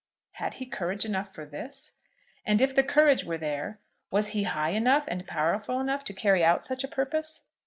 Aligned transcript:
Had 0.31 0.55
he 0.55 0.65
courage 0.65 1.05
enough 1.05 1.31
for 1.31 1.45
this? 1.45 1.91
And 2.43 2.59
if 2.59 2.73
the 2.73 2.81
courage 2.81 3.23
were 3.23 3.37
there, 3.37 3.77
was 4.09 4.29
he 4.29 4.45
high 4.45 4.71
enough 4.71 5.05
and 5.07 5.27
powerful 5.27 5.79
enough 5.79 6.03
to 6.05 6.13
carry 6.13 6.43
out 6.43 6.63
such 6.63 6.83
a 6.83 6.87
purpose? 6.87 7.41